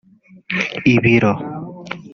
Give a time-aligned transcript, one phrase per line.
[0.93, 1.31] ibiro